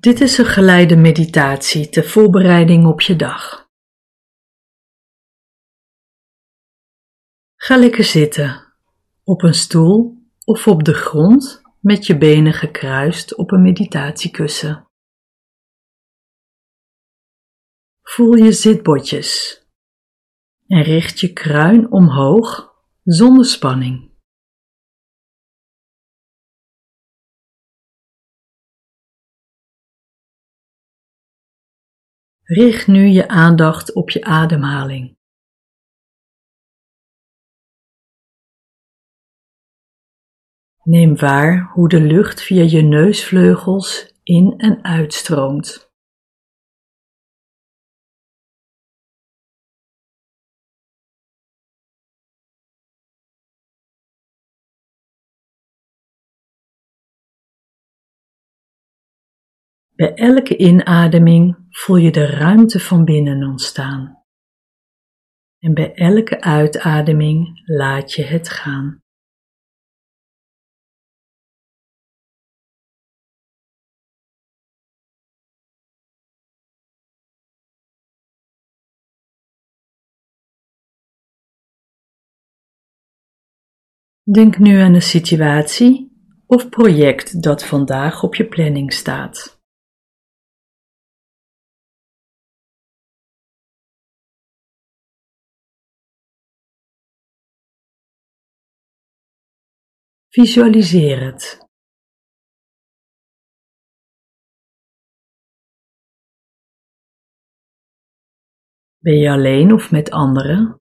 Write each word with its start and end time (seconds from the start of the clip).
Dit 0.00 0.20
is 0.20 0.38
een 0.38 0.46
geleide 0.46 0.96
meditatie 0.96 1.88
ter 1.88 2.04
voorbereiding 2.04 2.86
op 2.86 3.00
je 3.00 3.16
dag. 3.16 3.68
Ga 7.56 7.76
lekker 7.76 8.04
zitten, 8.04 8.74
op 9.24 9.42
een 9.42 9.54
stoel 9.54 10.22
of 10.44 10.66
op 10.66 10.84
de 10.84 10.94
grond 10.94 11.62
met 11.80 12.06
je 12.06 12.18
benen 12.18 12.52
gekruist 12.52 13.34
op 13.34 13.50
een 13.50 13.62
meditatiekussen. 13.62 14.86
Voel 18.02 18.34
je 18.34 18.52
zitbotjes 18.52 19.62
en 20.66 20.82
richt 20.82 21.20
je 21.20 21.32
kruin 21.32 21.92
omhoog 21.92 22.74
zonder 23.04 23.44
spanning. 23.44 24.07
Richt 32.50 32.86
nu 32.86 33.06
je 33.06 33.28
aandacht 33.28 33.94
op 33.94 34.10
je 34.10 34.24
ademhaling. 34.24 35.16
Neem 40.82 41.16
waar 41.16 41.70
hoe 41.72 41.88
de 41.88 42.00
lucht 42.00 42.42
via 42.42 42.62
je 42.62 42.82
neusvleugels 42.82 44.14
in 44.22 44.54
en 44.58 44.84
uitstroomt. 44.84 45.92
Bij 59.94 60.14
elke 60.14 60.56
inademing 60.56 61.67
voel 61.78 61.96
je 61.96 62.10
de 62.10 62.26
ruimte 62.26 62.80
van 62.80 63.04
binnen 63.04 63.48
ontstaan. 63.48 64.24
En 65.58 65.74
bij 65.74 65.94
elke 65.94 66.40
uitademing 66.40 67.62
laat 67.64 68.12
je 68.12 68.24
het 68.24 68.48
gaan. 68.48 69.02
Denk 84.22 84.58
nu 84.58 84.78
aan 84.78 84.94
een 84.94 85.02
situatie 85.02 86.12
of 86.46 86.68
project 86.68 87.42
dat 87.42 87.64
vandaag 87.64 88.22
op 88.22 88.34
je 88.34 88.48
planning 88.48 88.92
staat. 88.92 89.57
Visualiseer 100.38 101.24
het. 101.24 101.58
Ben 108.98 109.18
je 109.18 109.30
alleen 109.30 109.72
of 109.72 109.90
met 109.90 110.10
anderen? 110.10 110.80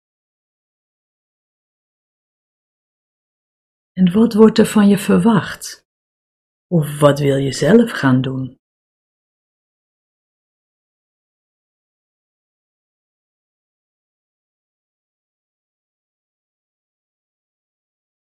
En 3.93 4.13
wat 4.13 4.35
wordt 4.35 4.59
er 4.59 4.67
van 4.67 4.89
je 4.89 4.99
verwacht? 4.99 5.87
Of 6.67 7.01
wat 7.01 7.19
wil 7.19 7.37
je 7.37 7.53
zelf 7.53 7.91
gaan 7.91 8.21
doen? 8.23 8.64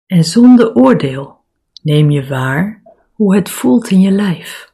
En 0.10 0.24
zonder 0.24 0.76
oordeel 0.76 1.46
neem 1.82 2.10
je 2.12 2.28
waar 2.28 2.82
hoe 3.14 3.36
het 3.36 3.50
voelt 3.50 3.90
in 3.90 4.00
je 4.00 4.12
lijf. 4.12 4.74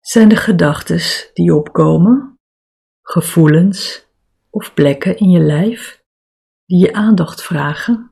Zijn 0.00 0.28
de 0.28 0.36
gedachten 0.36 1.32
die 1.34 1.54
opkomen, 1.54 2.38
gevoelens 3.02 4.08
of 4.50 4.74
plekken 4.74 5.16
in 5.16 5.30
je 5.30 5.40
lijf 5.40 6.04
die 6.66 6.78
je 6.78 6.92
aandacht 6.92 7.42
vragen? 7.42 8.09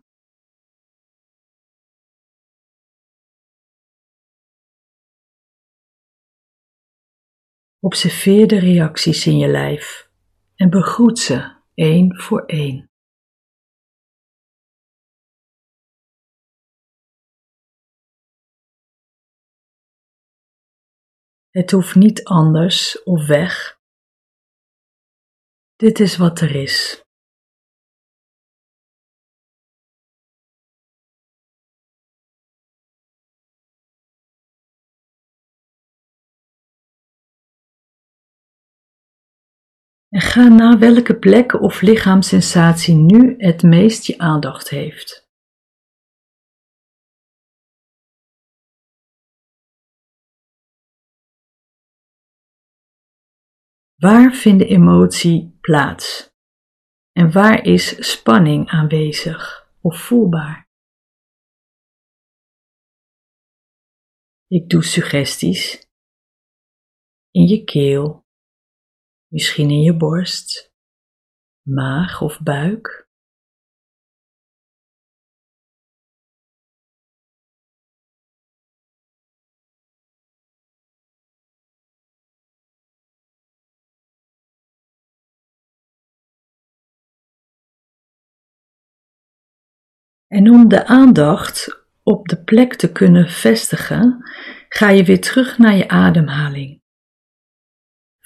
Observeer 7.81 8.47
de 8.47 8.59
reacties 8.59 9.27
in 9.27 9.39
je 9.39 9.49
lijf 9.49 10.11
en 10.55 10.71
begroet 10.71 11.19
ze 11.19 11.57
één 11.75 12.21
voor 12.21 12.45
één. 12.47 12.91
Het 21.51 21.71
hoeft 21.71 21.95
niet 21.95 22.25
anders 22.25 23.03
of 23.03 23.27
weg. 23.27 23.81
Dit 25.77 26.01
is 26.01 26.17
wat 26.17 26.41
er 26.41 26.55
is. 26.55 27.08
En 40.09 40.21
ga 40.21 40.49
na 40.49 40.79
welke 40.79 41.19
plek 41.19 41.61
of 41.61 41.81
lichaamssensatie 41.81 42.95
nu 42.95 43.35
het 43.37 43.63
meest 43.63 44.07
je 44.07 44.19
aandacht 44.19 44.69
heeft. 44.69 45.27
Waar 53.97 54.33
vindt 54.33 54.65
emotie 54.65 55.59
plaats? 55.61 56.31
En 57.13 57.33
waar 57.33 57.65
is 57.65 58.11
spanning 58.13 58.69
aanwezig 58.69 59.71
of 59.81 60.01
voelbaar? 60.01 60.69
Ik 64.47 64.69
doe 64.69 64.83
suggesties 64.85 65.89
in 67.31 67.47
je 67.47 67.65
keel 67.65 68.28
misschien 69.29 69.71
in 69.71 69.83
je 69.83 69.97
borst, 69.97 70.73
maag 71.63 72.23
of 72.23 72.41
buik. 72.43 73.07
En 90.27 90.51
om 90.51 90.69
de 90.69 90.87
aandacht 90.87 91.87
op 92.03 92.29
de 92.29 92.45
plek 92.45 92.75
te 92.75 92.93
kunnen 92.93 93.29
vestigen, 93.29 94.31
ga 94.69 94.91
je 94.91 95.05
weer 95.05 95.21
terug 95.21 95.59
naar 95.59 95.77
je 95.77 95.89
ademhaling 95.89 96.79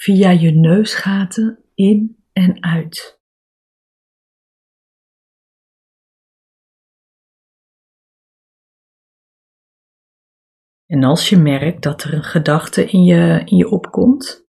via 0.02 0.30
je 0.30 0.50
neusgaten 0.50 1.64
in 1.74 2.24
en 2.32 2.62
uit. 2.62 3.20
En 10.86 11.04
als 11.04 11.28
je 11.28 11.36
merkt 11.36 11.82
dat 11.82 12.02
er 12.02 12.14
een 12.14 12.24
gedachte 12.24 12.84
in 12.84 13.04
je, 13.04 13.42
in 13.44 13.56
je 13.56 13.68
opkomt, 13.68 14.46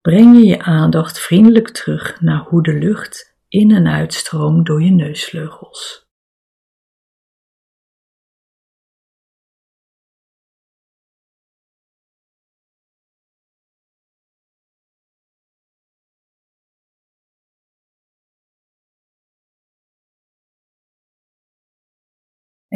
breng 0.00 0.36
je 0.36 0.46
je 0.46 0.62
aandacht 0.62 1.18
vriendelijk 1.18 1.68
terug 1.68 2.20
naar 2.20 2.40
hoe 2.40 2.62
de 2.62 2.74
lucht 2.74 3.38
in 3.48 3.70
en 3.70 3.86
uitstroomt 3.86 4.66
door 4.66 4.82
je 4.82 4.90
neusvleugels. 4.90 6.05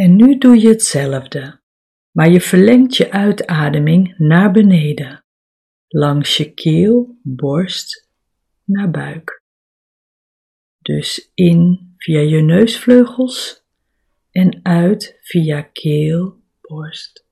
En 0.00 0.16
nu 0.16 0.38
doe 0.38 0.60
je 0.60 0.68
hetzelfde, 0.68 1.60
maar 2.10 2.30
je 2.30 2.40
verlengt 2.40 2.96
je 2.96 3.10
uitademing 3.10 4.14
naar 4.18 4.52
beneden, 4.52 5.24
langs 5.88 6.36
je 6.36 6.54
keel, 6.54 7.18
borst 7.22 8.08
naar 8.64 8.90
buik. 8.90 9.42
Dus 10.78 11.30
in 11.34 11.92
via 11.96 12.20
je 12.20 12.40
neusvleugels 12.42 13.64
en 14.30 14.60
uit 14.62 15.18
via 15.20 15.62
keel, 15.62 16.42
borst, 16.60 17.26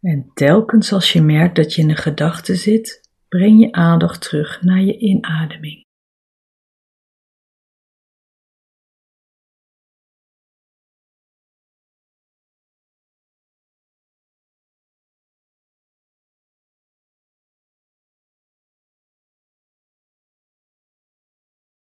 En 0.00 0.30
telkens 0.34 0.92
als 0.92 1.12
je 1.12 1.22
merkt 1.22 1.56
dat 1.56 1.74
je 1.74 1.82
in 1.82 1.90
een 1.90 1.96
gedachte 1.96 2.54
zit, 2.54 3.00
breng 3.28 3.60
je 3.60 3.72
aandacht 3.72 4.20
terug 4.20 4.62
naar 4.62 4.80
je 4.80 4.98
inademing. 4.98 5.86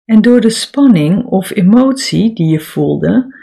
En 0.04 0.22
door 0.22 0.40
de 0.40 0.50
spanning 0.50 1.24
of 1.24 1.50
emotie 1.50 2.34
die 2.34 2.46
je 2.46 2.60
voelde, 2.60 3.41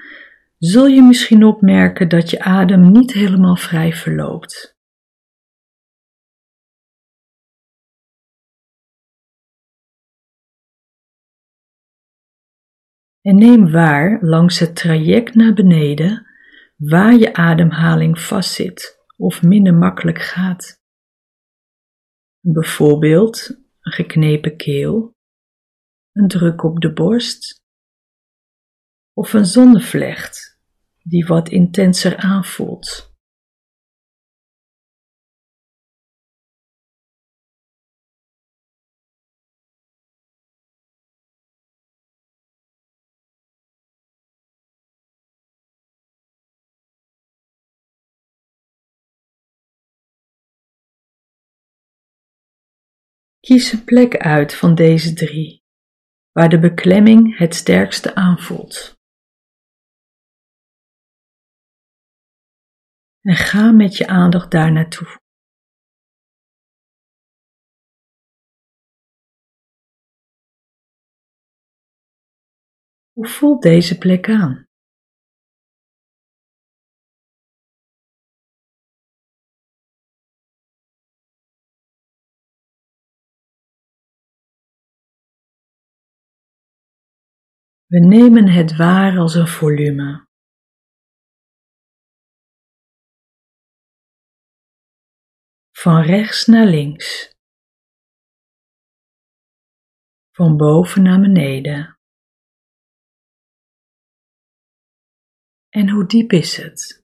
zul 0.59 0.85
je 0.85 1.01
misschien 1.01 1.43
opmerken 1.43 2.09
dat 2.09 2.29
je 2.29 2.39
adem 2.39 2.91
niet 2.91 3.13
helemaal 3.13 3.55
vrij 3.55 3.93
verloopt. 3.93 4.77
En 13.21 13.35
neem 13.35 13.71
waar 13.71 14.23
langs 14.23 14.59
het 14.59 14.75
traject 14.75 15.35
naar 15.35 15.53
beneden 15.53 16.27
waar 16.75 17.13
je 17.13 17.33
ademhaling 17.33 18.19
vastzit 18.19 19.05
of 19.17 19.43
minder 19.43 19.73
makkelijk 19.73 20.21
gaat. 20.21 20.81
Bijvoorbeeld 22.39 23.49
een 23.79 23.91
geknepen 23.91 24.57
keel, 24.57 25.15
een 26.11 26.27
druk 26.27 26.63
op 26.63 26.79
de 26.79 26.93
borst 26.93 27.61
of 29.13 29.33
een 29.33 29.45
zonnevlecht 29.45 30.48
die 31.09 31.25
wat 31.25 31.49
intenser 31.49 32.17
aanvoelt. 32.17 33.07
Kies 53.39 53.71
een 53.71 53.83
plek 53.83 54.17
uit 54.17 54.55
van 54.55 54.75
deze 54.75 55.13
drie, 55.13 55.63
waar 56.31 56.49
de 56.49 56.59
beklemming 56.59 57.37
het 57.37 57.55
sterkste 57.55 58.15
aanvoelt. 58.15 58.98
En 63.21 63.35
ga 63.35 63.71
met 63.71 63.97
je 63.97 64.07
aandacht 64.07 64.51
daar 64.51 64.71
naartoe. 64.71 65.07
Hoe 73.11 73.27
voelt 73.27 73.61
deze 73.61 73.97
plek 73.97 74.29
aan? 74.29 74.67
We 87.85 87.99
nemen 87.99 88.47
het 88.47 88.75
waar 88.75 89.17
als 89.17 89.35
een 89.35 89.47
volume. 89.47 90.28
Van 95.81 96.01
rechts 96.01 96.45
naar 96.45 96.65
links. 96.65 97.35
Van 100.31 100.57
boven 100.57 101.01
naar 101.01 101.21
beneden. 101.21 101.99
En 105.69 105.89
hoe 105.89 106.05
diep 106.05 106.31
is 106.31 106.57
het? 106.57 107.03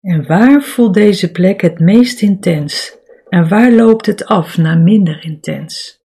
En 0.00 0.26
waar 0.26 0.62
voelt 0.62 0.94
deze 0.94 1.32
plek 1.32 1.60
het 1.60 1.78
meest 1.78 2.22
intens 2.22 2.98
en 3.28 3.48
waar 3.48 3.72
loopt 3.72 4.06
het 4.06 4.24
af 4.24 4.56
naar 4.56 4.78
minder 4.78 5.24
intens? 5.24 6.03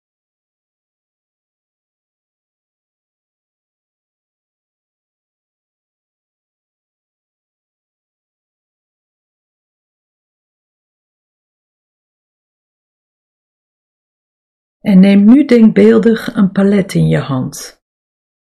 En 14.89 14.99
neem 14.99 15.25
nu 15.25 15.45
denkbeeldig 15.45 16.35
een 16.35 16.51
palet 16.51 16.93
in 16.93 17.07
je 17.07 17.17
hand 17.17 17.83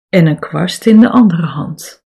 en 0.09 0.25
een 0.25 0.39
kwast 0.39 0.85
in 0.85 0.99
de 0.99 1.09
andere 1.09 1.45
hand. 1.45 2.05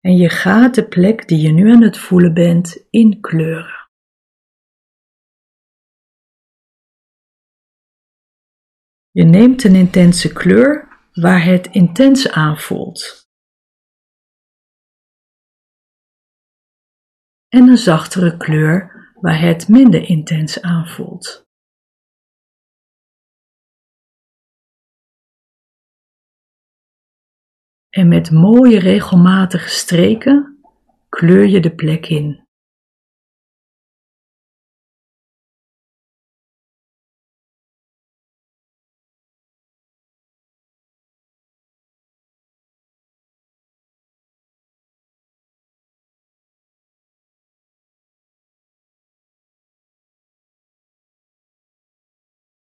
En 0.00 0.16
je 0.16 0.28
gaat 0.28 0.74
de 0.74 0.88
plek 0.88 1.28
die 1.28 1.38
je 1.38 1.52
nu 1.52 1.72
aan 1.72 1.82
het 1.82 1.98
voelen 1.98 2.34
bent 2.34 2.86
inkleuren. 2.90 3.90
Je 9.10 9.24
neemt 9.24 9.64
een 9.64 9.74
intense 9.74 10.32
kleur 10.32 10.88
waar 11.12 11.44
het 11.44 11.66
intens 11.66 12.30
aanvoelt. 12.30 13.28
En 17.48 17.68
een 17.68 17.78
zachtere 17.78 18.36
kleur 18.36 19.10
waar 19.20 19.40
het 19.40 19.68
minder 19.68 20.08
intens 20.08 20.60
aanvoelt. 20.62 21.45
En 27.96 28.08
met 28.08 28.30
mooie 28.30 28.78
regelmatige 28.78 29.68
streken 29.68 30.58
kleur 31.08 31.46
je 31.46 31.60
de 31.60 31.74
plek 31.74 32.06
in. 32.06 32.44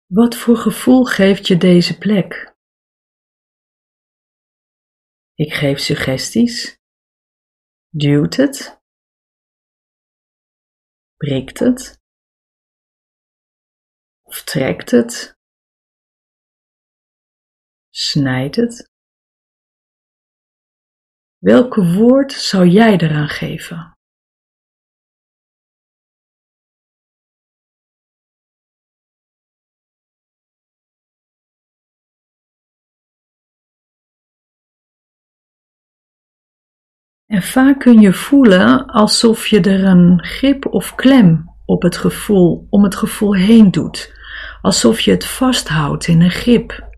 Wat 0.06 0.36
voor 0.36 0.58
gevoel 0.58 1.04
geeft 1.04 1.48
je 1.48 1.58
deze 1.58 1.98
plek? 1.98 2.55
Ik 5.38 5.54
geef 5.54 5.80
suggesties. 5.80 6.78
Duwt 7.90 8.36
het? 8.36 8.82
Prikt 11.16 11.60
het? 11.60 12.02
Of 14.22 14.44
trekt 14.44 14.92
het? 14.92 15.38
Snijdt 17.90 18.56
het? 18.56 18.92
Welke 21.38 21.94
woord 21.94 22.32
zou 22.32 22.68
jij 22.68 22.98
eraan 22.98 23.30
geven? 23.30 23.95
En 37.36 37.44
vaak 37.44 37.80
kun 37.80 38.00
je 38.00 38.14
voelen 38.14 38.86
alsof 38.86 39.48
je 39.48 39.62
er 39.62 39.84
een 39.84 40.24
grip 40.24 40.66
of 40.66 40.96
klem 40.96 41.56
op 41.66 41.82
het 41.82 41.98
gevoel, 41.98 42.68
om 42.70 42.84
het 42.84 42.96
gevoel 42.96 43.36
heen 43.36 43.72
doet. 43.72 44.14
Alsof 44.62 45.00
je 45.00 45.12
het 45.12 45.26
vasthoudt 45.26 46.08
in 46.08 46.22
een 46.22 46.32
grip. 46.32 46.94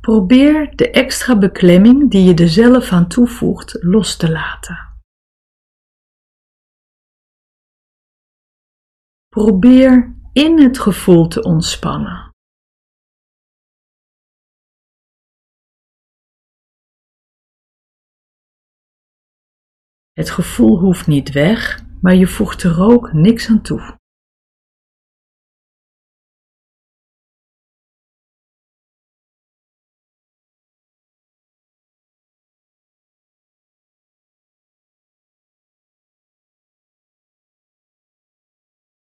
Probeer 0.00 0.76
de 0.76 0.90
extra 0.90 1.38
beklemming 1.38 2.10
die 2.10 2.24
je 2.24 2.34
er 2.34 2.48
zelf 2.48 2.92
aan 2.92 3.08
toevoegt 3.08 3.78
los 3.80 4.16
te 4.16 4.30
laten. 4.30 4.78
Probeer 9.28 10.21
in 10.32 10.62
het 10.62 10.78
gevoel 10.78 11.28
te 11.28 11.42
ontspannen. 11.42 12.30
Het 20.12 20.30
gevoel 20.30 20.78
hoeft 20.78 21.06
niet 21.06 21.32
weg, 21.32 21.84
maar 22.00 22.14
je 22.14 22.26
voegt 22.26 22.62
er 22.62 22.80
ook 22.80 23.12
niks 23.12 23.48
aan 23.48 23.62
toe. 23.62 24.00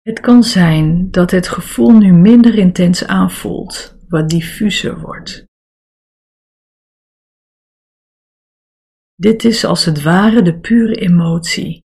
Het 0.04 0.20
kan 0.20 0.44
zijn 0.44 1.12
dat 1.12 1.32
het 1.32 1.48
gevoel 1.48 1.98
nu 1.98 2.12
minder 2.12 2.58
intens 2.58 3.06
aanvoelt, 3.06 3.98
wat 4.08 4.30
diffuser 4.30 5.00
wordt. 5.00 5.46
Dit 9.16 9.44
is 9.44 9.66
als 9.66 9.86
het 9.86 10.02
ware 10.02 10.42
de 10.42 10.60
pure 10.60 10.96
emotie. 10.96 11.84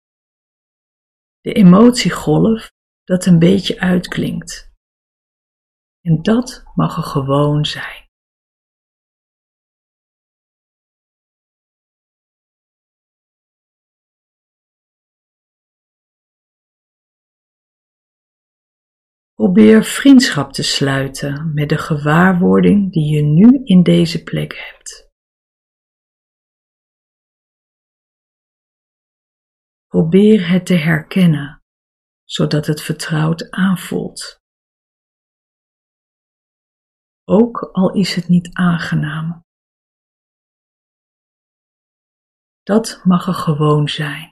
De 1.40 1.54
emotiegolf 1.54 2.72
dat 3.04 3.26
een 3.26 3.40
beetje 3.40 3.80
uitklinkt. 3.80 4.72
En 6.02 6.22
dat 6.22 6.64
mag 6.76 6.98
er 6.98 7.04
gewoon 7.04 7.66
zijn. 7.66 8.11
Probeer 19.42 19.84
vriendschap 19.84 20.52
te 20.52 20.64
sluiten 20.64 21.54
met 21.54 21.70
de 21.70 21.78
gewaarwording 21.78 22.92
die 22.92 23.16
je 23.16 23.22
nu 23.22 23.62
in 23.64 23.84
deze 23.84 24.24
plek 24.24 24.54
hebt. 24.54 25.10
Probeer 29.88 30.50
het 30.50 30.66
te 30.66 30.74
herkennen, 30.74 31.62
zodat 32.24 32.66
het 32.66 32.82
vertrouwd 32.82 33.52
aanvoelt. 33.52 34.40
Ook 37.24 37.70
al 37.72 37.94
is 37.94 38.16
het 38.16 38.28
niet 38.28 38.54
aangenaam. 38.54 39.42
Dat 42.64 43.02
mag 43.04 43.28
er 43.28 43.34
gewoon 43.34 43.90
zijn. 43.90 44.31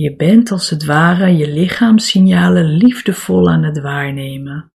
Je 0.00 0.16
bent 0.16 0.50
als 0.50 0.70
het 0.70 0.84
ware 0.84 1.36
je 1.36 1.48
lichaamssignalen 1.48 2.64
liefdevol 2.64 3.50
aan 3.50 3.62
het 3.62 3.80
waarnemen 3.80 4.72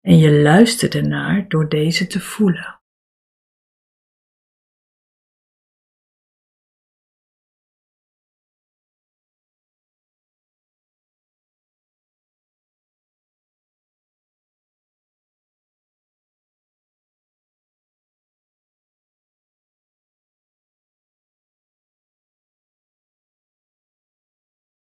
en 0.00 0.18
je 0.18 0.32
luistert 0.32 0.94
ernaar 0.94 1.48
door 1.48 1.68
deze 1.68 2.06
te 2.06 2.20
voelen. 2.20 2.79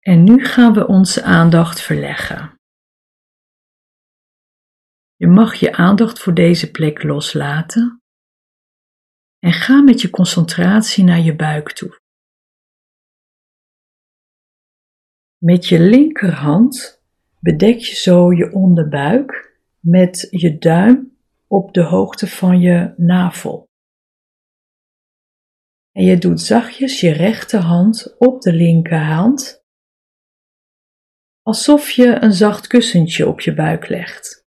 En 0.09 0.23
nu 0.23 0.45
gaan 0.45 0.73
we 0.73 0.87
onze 0.87 1.23
aandacht 1.23 1.81
verleggen. 1.81 2.59
Je 5.15 5.27
mag 5.27 5.55
je 5.55 5.73
aandacht 5.73 6.19
voor 6.19 6.33
deze 6.33 6.71
plek 6.71 7.03
loslaten 7.03 8.01
en 9.39 9.51
ga 9.53 9.81
met 9.81 10.01
je 10.01 10.09
concentratie 10.09 11.03
naar 11.03 11.19
je 11.19 11.35
buik 11.35 11.71
toe. 11.71 11.99
Met 15.37 15.67
je 15.67 15.79
linkerhand 15.79 17.03
bedek 17.39 17.79
je 17.79 17.95
zo 17.95 18.33
je 18.33 18.53
onderbuik 18.53 19.57
met 19.79 20.27
je 20.29 20.57
duim 20.57 21.17
op 21.47 21.73
de 21.73 21.83
hoogte 21.83 22.27
van 22.27 22.59
je 22.59 22.93
navel. 22.97 23.67
En 25.91 26.03
je 26.03 26.17
doet 26.17 26.41
zachtjes 26.41 26.99
je 26.99 27.11
rechterhand 27.11 28.15
op 28.17 28.41
de 28.41 28.53
linkerhand, 28.53 29.58
alsof 31.49 31.89
je 31.89 32.17
een 32.21 32.33
zacht 32.33 32.67
kussentje 32.67 33.27
op 33.27 33.39
je 33.39 33.53
buik 33.53 33.87
legt. 33.87 34.47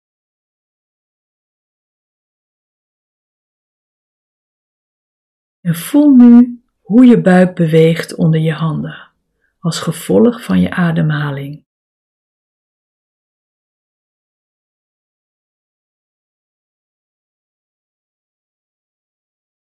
En 5.60 5.76
voel 5.76 6.16
nu 6.16 6.64
hoe 6.82 7.06
je 7.06 7.22
buik 7.22 7.56
beweegt 7.56 8.16
onder 8.16 8.40
je 8.40 8.54
handen, 8.54 9.12
als 9.60 9.80
gevolg 9.80 10.44
van 10.44 10.60
je 10.60 10.70
ademhaling. 10.70 11.66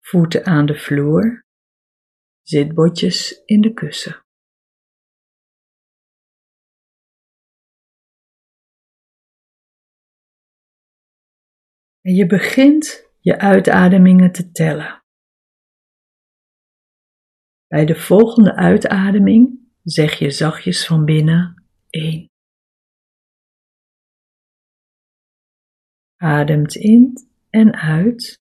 Voeten 0.00 0.44
aan 0.44 0.66
de 0.66 0.74
vloer, 0.74 1.44
zitbotjes 2.42 3.42
in 3.44 3.60
de 3.60 3.72
kussen. 3.72 4.27
En 12.08 12.14
je 12.14 12.26
begint 12.26 13.10
je 13.20 13.38
uitademingen 13.38 14.32
te 14.32 14.50
tellen. 14.50 15.04
Bij 17.66 17.84
de 17.84 17.94
volgende 17.94 18.54
uitademing 18.54 19.70
zeg 19.82 20.18
je 20.18 20.30
zachtjes 20.30 20.86
van 20.86 21.04
binnen 21.04 21.64
1. 21.90 22.30
Ademt 26.16 26.74
in 26.74 27.28
en 27.50 27.74
uit 27.74 28.40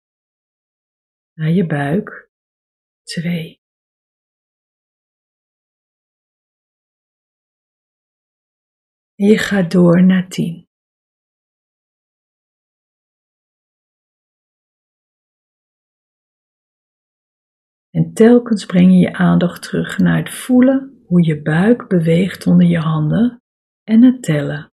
naar 1.34 1.50
je 1.50 1.66
buik 1.66 2.32
2. 3.04 3.62
En 9.16 9.28
je 9.28 9.38
gaat 9.38 9.72
door 9.72 10.04
naar 10.04 10.30
10. 10.30 10.67
En 17.98 18.14
telkens 18.14 18.66
breng 18.66 18.92
je 18.92 18.98
je 18.98 19.14
aandacht 19.14 19.62
terug 19.62 19.98
naar 19.98 20.18
het 20.18 20.30
voelen 20.30 21.04
hoe 21.06 21.26
je 21.26 21.42
buik 21.42 21.88
beweegt 21.88 22.48
onder 22.48 22.68
je 22.68 22.78
handen 22.78 23.42
en 23.84 24.04
het 24.04 24.24
tellen. 24.24 24.72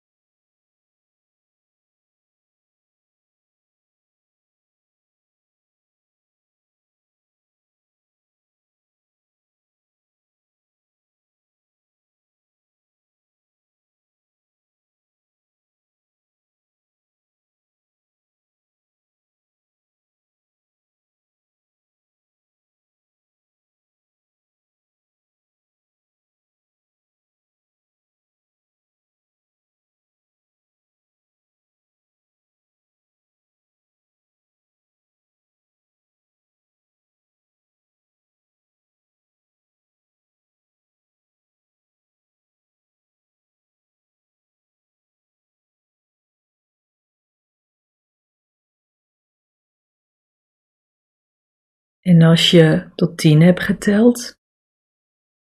En 52.03 52.21
als 52.21 52.51
je 52.51 52.91
tot 52.95 53.17
tien 53.17 53.41
hebt 53.41 53.63
geteld, 53.63 54.37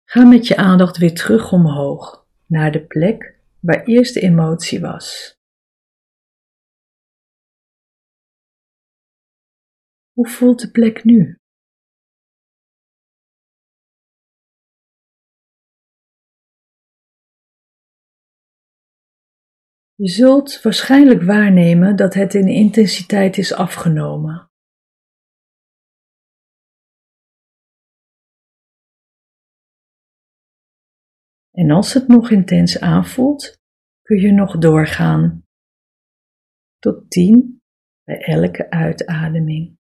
ga 0.10 0.26
met 0.26 0.48
je 0.48 0.58
aandacht 0.58 0.98
weer 0.98 1.14
terug 1.14 1.52
omhoog 1.52 2.28
naar 2.46 2.72
de 2.72 2.86
plek 2.86 3.40
waar 3.60 3.84
eerst 3.84 4.14
de 4.14 4.20
emotie 4.20 4.82
was. 4.82 5.36
Hoe 10.12 10.30
voelt 10.30 10.60
de 10.60 10.72
plek 10.72 11.04
nu? 11.04 11.36
Je 19.94 20.10
zult 20.10 20.62
waarschijnlijk 20.62 21.22
waarnemen 21.22 21.96
dat 21.96 22.14
het 22.14 22.34
in 22.34 22.48
intensiteit 22.48 23.38
is 23.38 23.54
afgenomen. 23.54 24.51
En 31.62 31.72
als 31.72 31.94
het 31.94 32.08
nog 32.08 32.32
intens 32.32 32.80
aanvoelt, 32.80 33.62
kun 34.02 34.18
je 34.18 34.32
nog 34.32 34.58
doorgaan 34.58 35.46
tot 36.80 37.10
10 37.10 37.62
bij 38.04 38.22
elke 38.22 38.70
uitademing. 38.70 39.78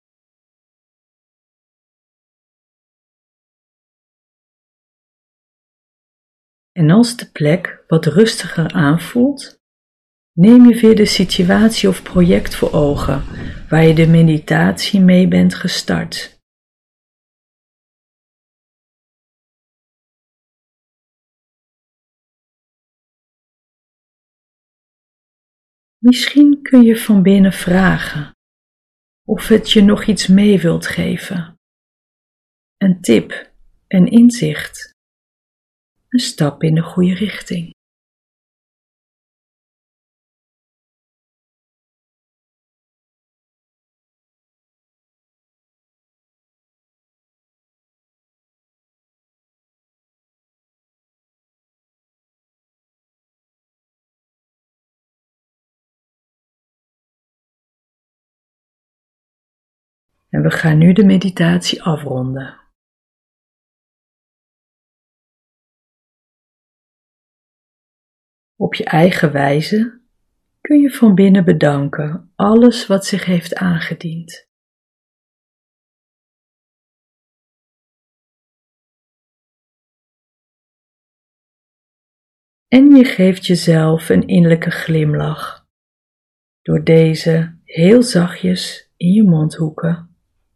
En 6.73 6.91
als 6.91 7.17
de 7.17 7.31
plek 7.31 7.85
wat 7.87 8.07
rustiger 8.07 8.73
aanvoelt, 8.73 9.61
neem 10.33 10.69
je 10.69 10.81
weer 10.81 10.97
de 10.97 11.07
situatie 11.07 11.89
of 11.89 12.03
project 12.03 12.55
voor 12.55 12.73
ogen 12.73 13.23
waar 13.69 13.85
je 13.85 13.95
de 13.95 14.07
meditatie 14.07 15.01
mee 15.01 15.29
bent 15.29 15.55
gestart. 15.55 16.40
Misschien 26.01 26.63
kun 26.63 26.83
je 26.83 26.97
van 26.97 27.23
binnen 27.23 27.53
vragen 27.53 28.33
of 29.29 29.49
het 29.49 29.71
je 29.71 29.83
nog 29.83 30.05
iets 30.05 30.27
mee 30.27 30.61
wilt 30.61 30.87
geven. 30.87 31.55
Een 32.77 33.01
tip, 33.01 33.53
een 33.89 34.07
inzicht, 34.07 34.95
een 36.09 36.19
stap 36.19 36.63
in 36.63 36.75
de 36.75 36.83
goede 36.83 37.15
richting. 37.15 37.75
En 60.31 60.43
we 60.43 60.51
gaan 60.51 60.79
nu 60.79 60.93
de 60.93 61.05
meditatie 61.05 61.83
afronden. 61.83 62.61
Op 68.57 68.75
je 68.75 68.85
eigen 68.85 69.33
wijze 69.33 70.01
kun 70.61 70.81
je 70.81 70.91
van 70.91 71.15
binnen 71.15 71.45
bedanken 71.45 72.33
alles 72.35 72.87
wat 72.87 73.07
zich 73.07 73.25
heeft 73.25 73.55
aangediend. 73.55 74.49
En 82.69 82.95
je 82.95 83.05
geeft 83.05 83.47
jezelf 83.47 84.09
een 84.09 84.27
innerlijke 84.27 84.71
glimlach 84.71 85.69
door 86.63 86.85
deze 86.85 87.61
heel 87.65 88.03
zachtjes 88.03 88.93
in 88.97 89.13
je 89.13 89.23
mondhoeken 89.23 90.10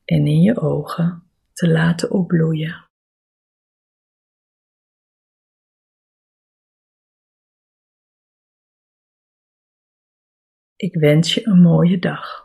en 0.05 0.27
in 0.27 0.41
je 0.41 0.61
ogen 0.61 1.23
te 1.53 1.69
laten 1.69 2.11
opbloeien. 2.11 2.89
Ik 10.77 10.95
wens 10.95 11.35
je 11.35 11.47
een 11.47 11.61
mooie 11.61 11.99
dag. 11.99 12.44